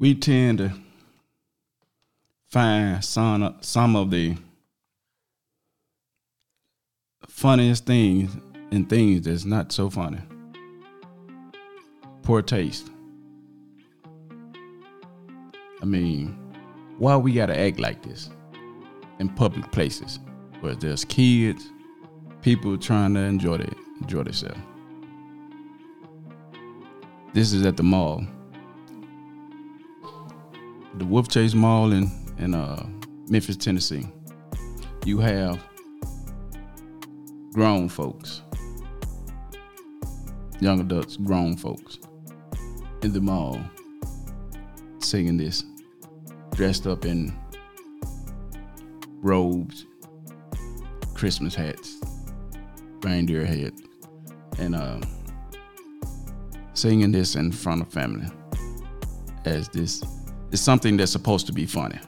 [0.00, 0.72] we tend to
[2.48, 4.34] find some some of the
[7.28, 8.34] funniest things
[8.72, 10.18] and things that's not so funny.
[12.22, 12.90] Poor taste.
[15.82, 16.36] I mean,
[16.98, 18.30] why we gotta act like this
[19.18, 20.18] in public places
[20.60, 21.70] where there's kids,
[22.40, 24.60] people trying to enjoy it, enjoy themselves.
[27.34, 28.24] This is at the mall,
[30.94, 32.84] the Wolfchase Mall in in uh,
[33.28, 34.06] Memphis, Tennessee.
[35.04, 35.62] You have
[37.52, 38.42] grown folks,
[40.60, 41.98] young adults, grown folks
[43.02, 43.60] in the mall
[44.98, 45.64] singing this,
[46.54, 47.36] dressed up in
[49.22, 49.86] robes,
[51.14, 51.96] Christmas hats,
[53.02, 53.72] reindeer head,
[54.58, 55.00] and uh,
[56.74, 58.26] singing this in front of family
[59.44, 60.02] as this
[60.52, 61.98] is something that's supposed to be funny.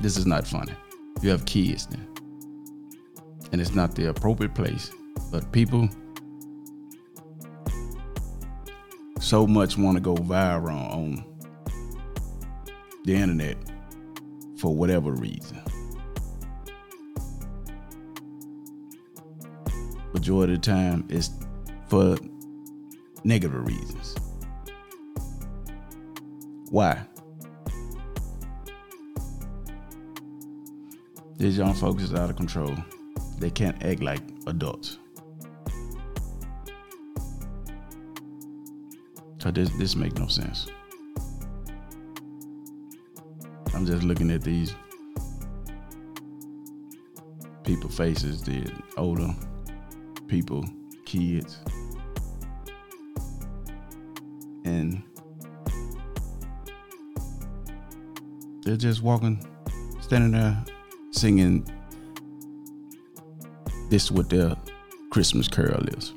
[0.00, 0.74] This is not funny.
[1.22, 1.88] You have kids.
[3.52, 4.90] And it's not the appropriate place.
[5.30, 5.88] But people
[9.20, 11.24] so much want to go viral on
[13.04, 13.56] the internet
[14.58, 15.60] for whatever reason.
[20.12, 21.30] Majority of the time, it's
[21.88, 22.16] for
[23.24, 24.14] negative reasons.
[26.70, 27.06] Why?
[31.44, 32.74] These young folks is out of control.
[33.38, 34.96] They can't act like adults.
[39.36, 40.68] So this this make no sense.
[43.74, 44.74] I'm just looking at these
[47.62, 49.28] people faces, the older
[50.28, 50.64] people,
[51.04, 51.58] kids.
[54.64, 55.02] And
[58.62, 59.46] they're just walking,
[60.00, 60.64] standing there
[61.14, 61.64] singing
[63.88, 64.56] this what their
[65.10, 66.12] Christmas carol is.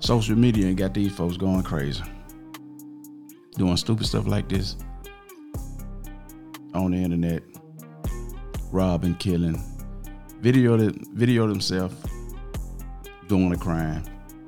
[0.00, 2.02] Social media got these folks going crazy.
[3.56, 4.76] Doing stupid stuff like this
[6.74, 7.42] on the internet,
[8.72, 9.62] robbing, killing,
[10.40, 11.94] video video themselves
[13.28, 14.02] doing a crime,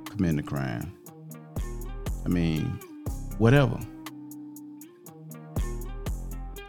[0.06, 0.92] committing a crime.
[2.24, 2.80] I mean,
[3.36, 3.78] whatever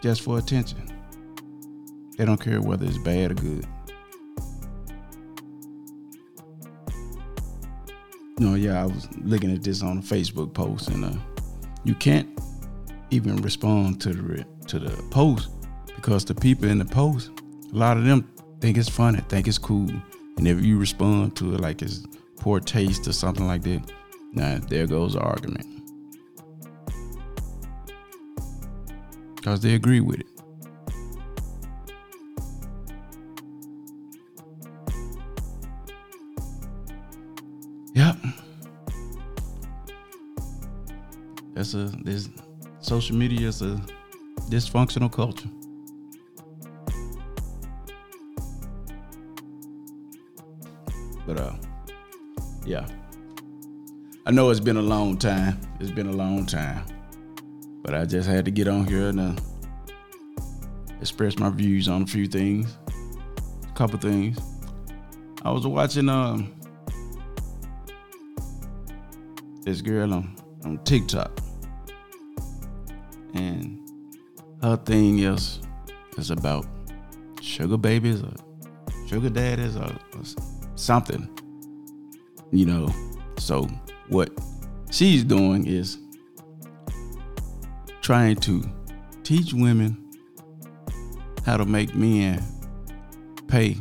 [0.05, 0.77] just for attention.
[2.15, 3.65] They don't care whether it's bad or good.
[8.37, 11.17] No, yeah, I was looking at this on a Facebook post, and uh,
[11.85, 12.29] you can't
[13.09, 15.49] even respond to the to the post
[15.95, 17.31] because the people in the post,
[17.73, 19.89] a lot of them think it's funny, think it's cool,
[20.37, 22.05] and if you respond to it like it's
[22.37, 23.81] poor taste or something like that,
[24.33, 25.75] now there goes the argument.
[29.45, 30.27] Because they agree with it.
[37.93, 38.17] Yep.
[41.53, 42.27] That's a this
[42.79, 43.79] social media is a
[44.49, 45.47] dysfunctional culture.
[51.27, 51.53] But uh
[52.65, 52.87] yeah.
[54.25, 55.59] I know it's been a long time.
[55.79, 56.94] It's been a long time.
[57.85, 59.35] But I just had to get on here and uh,
[60.99, 62.79] express my views on a few things,
[63.63, 64.39] a couple things.
[65.43, 66.51] I was watching um
[69.61, 71.31] this girl on, on TikTok,
[73.35, 73.87] and
[74.63, 75.59] her thing is
[76.17, 76.65] is about
[77.39, 78.33] sugar babies or
[79.07, 80.23] sugar daddies or, or
[80.73, 81.29] something,
[82.51, 82.89] you know.
[83.37, 83.69] So
[84.07, 84.31] what
[84.89, 85.99] she's doing is
[88.05, 88.63] trying to
[89.23, 89.97] teach women
[91.43, 92.39] how to make men
[93.47, 93.75] pay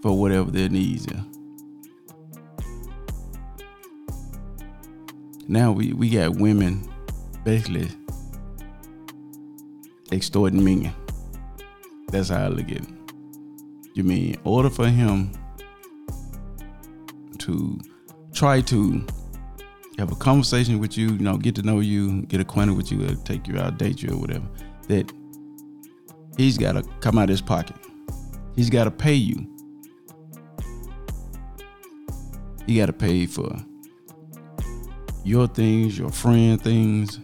[0.00, 1.22] for whatever their needs are.
[5.46, 6.88] Now we, we got women
[7.44, 7.90] basically
[10.10, 10.94] extorting men.
[12.08, 12.88] That's how I look at it.
[13.92, 15.30] You mean in order for him
[17.40, 17.78] to
[18.32, 19.06] try to
[19.98, 23.06] have a conversation with you, you know, get to know you, get acquainted with you,
[23.24, 24.46] take you out, date you, or whatever,
[24.88, 25.10] that
[26.36, 27.76] he's got to come out of his pocket.
[28.54, 29.46] He's got to pay you.
[32.66, 33.56] He got to pay for
[35.24, 37.20] your things, your friend things.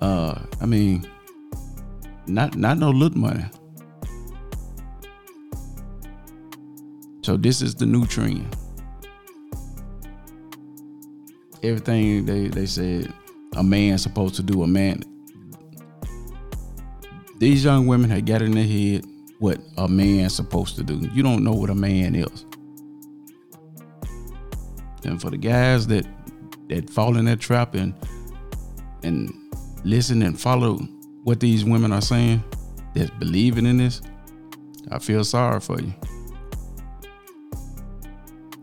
[0.00, 1.08] Uh, I mean,
[2.26, 3.44] not not no little money.
[7.22, 8.56] So this is the new trend.
[11.62, 13.12] Everything they they said
[13.56, 14.62] a man's supposed to do.
[14.62, 15.02] A man.
[17.38, 19.04] These young women had got in their head
[19.38, 21.08] what a man's supposed to do.
[21.12, 22.44] You don't know what a man is.
[25.04, 26.06] And for the guys that
[26.68, 27.94] that fall in that trap and
[29.02, 29.32] and
[29.84, 30.76] listen and follow
[31.24, 32.44] what these women are saying,
[32.94, 34.02] that's believing in this,
[34.90, 35.94] I feel sorry for you.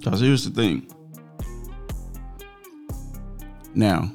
[0.03, 0.88] Cause here's the thing.
[3.74, 4.12] Now,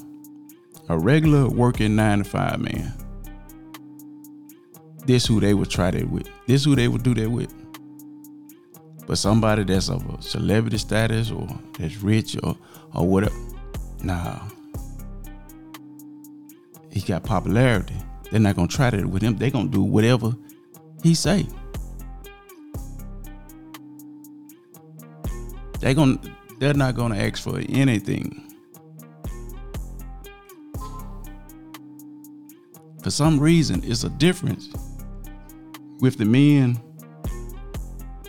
[0.89, 2.93] a regular working nine to five man,
[5.07, 6.29] this who they would try that with.
[6.47, 7.53] This who they would do that with.
[9.07, 12.57] But somebody that's of a celebrity status or that's rich or
[12.95, 13.35] or whatever,
[14.03, 14.39] nah.
[16.91, 17.97] He got popularity.
[18.31, 19.37] They're not gonna try that with him.
[19.37, 20.35] They're gonna do whatever
[21.03, 21.47] he say.
[25.81, 26.19] They gonna
[26.61, 28.52] they're not gonna ask for anything.
[33.03, 34.69] For some reason, it's a difference
[36.01, 36.81] with the men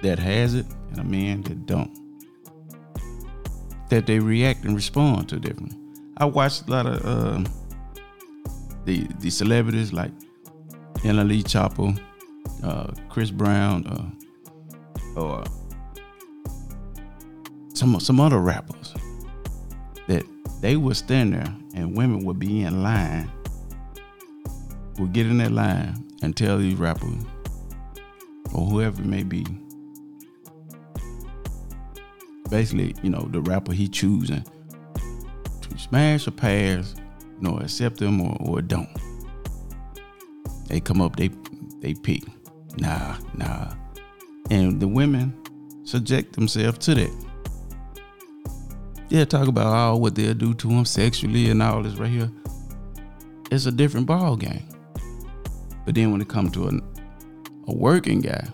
[0.01, 1.91] that has it and a man that don't.
[3.89, 5.77] That they react and respond to differently.
[6.17, 7.49] I watched a lot of uh,
[8.85, 10.11] the the celebrities like
[11.03, 11.93] NLE Chopper,
[12.63, 15.43] uh, Chris Brown, uh, or
[17.73, 18.93] some some other rappers
[20.07, 20.23] that
[20.61, 23.29] they would stand there and women would be in line,
[24.97, 27.23] would get in that line and tell these rappers
[28.53, 29.45] or whoever it may be,
[32.49, 34.43] basically, you know, the rapper he choosing
[35.61, 38.89] to smash or pass, you know, accept them or, or don't.
[40.67, 41.29] They come up, they
[41.81, 42.23] they pick.
[42.77, 43.73] Nah, nah.
[44.49, 45.35] And the women
[45.83, 47.25] subject themselves to that.
[49.09, 52.31] Yeah, talk about all what they'll do to him sexually and all this right here.
[53.51, 54.67] It's a different ball game.
[55.85, 56.71] But then when it comes to a,
[57.67, 58.47] a working guy,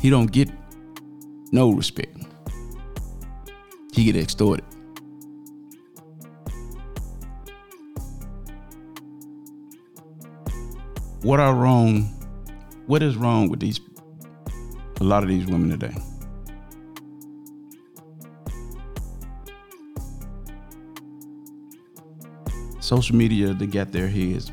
[0.00, 0.50] he don't get
[1.50, 2.16] no respect.
[3.92, 4.64] He get extorted.
[11.22, 12.02] What are wrong?
[12.86, 13.80] What is wrong with these
[15.00, 15.94] a lot of these women today?
[22.84, 24.52] social media to get their heads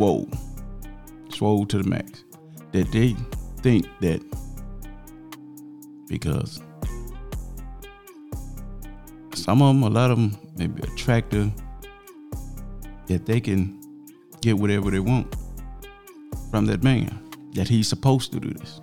[0.00, 0.26] swole,
[1.28, 2.24] swole to the max.
[2.72, 3.14] That they
[3.58, 4.22] think that
[6.08, 6.62] because
[9.34, 11.52] some of them, a lot of them may be attractive,
[13.08, 13.78] that they can
[14.40, 15.36] get whatever they want
[16.50, 18.80] from that man, that he's supposed to do this.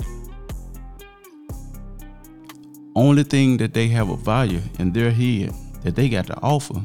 [2.96, 5.52] Only thing that they have a value in their head
[5.84, 6.80] that they got to offer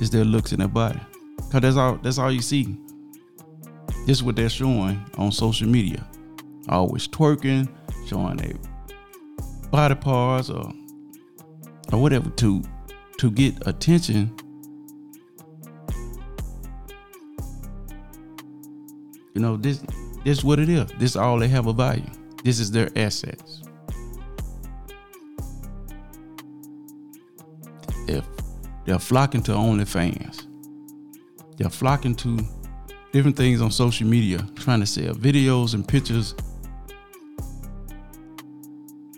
[0.00, 1.00] is their looks and their body.
[1.52, 2.76] Cause that's all that's all you see.
[4.06, 6.06] This is what they're showing on social media.
[6.68, 7.68] Always twerking,
[8.06, 8.54] showing their
[9.70, 10.72] body parts or
[11.92, 12.62] or whatever to
[13.18, 14.34] to get attention.
[19.34, 19.78] You know, this
[20.24, 20.86] this is what it is.
[20.98, 22.10] This is all they have a value.
[22.44, 23.62] This is their assets.
[28.08, 28.24] if
[28.84, 30.46] they're flocking to OnlyFans,
[31.56, 32.38] they're flocking to
[33.16, 36.34] different things on social media, trying to sell videos and pictures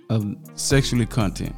[0.09, 1.52] of sexually content.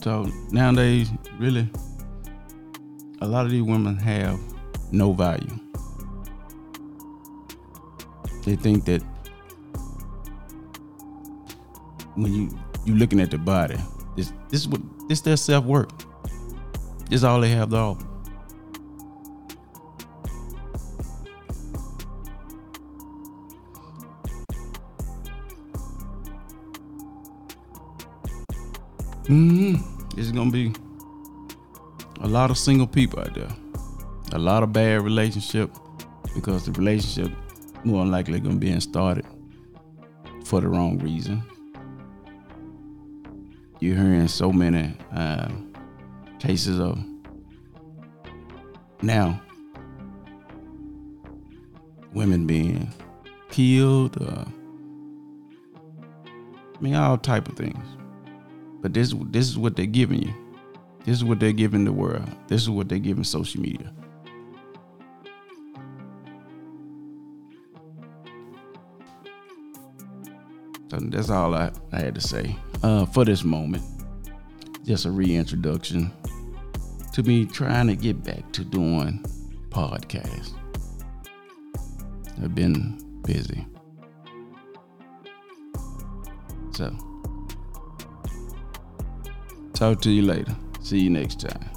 [0.00, 1.70] So nowadays, really,
[3.20, 4.40] a lot of these women have
[4.90, 5.54] no value.
[8.46, 9.02] They think that
[12.14, 13.76] when you you looking at the body.
[14.16, 14.80] This this is what
[15.12, 15.90] this their self work.
[17.10, 18.06] It's all they have to offer.
[29.24, 30.18] Mm-hmm.
[30.18, 30.72] It's gonna be
[32.22, 33.54] a lot of single people out there.
[34.32, 35.70] A lot of bad relationship
[36.34, 37.30] because the relationship
[37.84, 39.26] more likely gonna be started
[40.46, 41.42] for the wrong reason
[43.82, 45.48] you're hearing so many uh,
[46.38, 47.02] cases of.
[49.02, 49.42] Now,
[52.14, 52.88] women being
[53.50, 54.44] killed, uh,
[56.54, 57.84] I mean all type of things.
[58.80, 60.34] But this this is what they're giving you.
[61.04, 62.28] This is what they're giving the world.
[62.46, 63.92] This is what they're giving social media.
[70.88, 73.82] So that's all I, I had to say uh, for this moment.
[74.84, 76.12] Just a reintroduction
[77.12, 79.24] to me trying to get back to doing
[79.68, 80.52] podcasts.
[82.42, 83.66] I've been busy.
[86.72, 86.90] So,
[89.74, 90.56] talk to you later.
[90.80, 91.70] See you next time.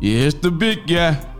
[0.00, 1.33] It's the big guy.